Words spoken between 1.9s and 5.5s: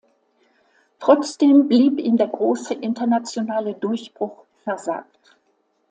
ihm der große internationale Durchbruch versagt.